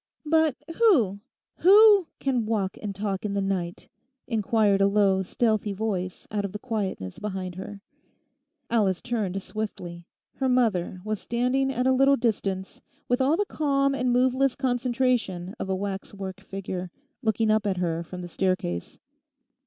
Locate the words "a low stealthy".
4.81-5.73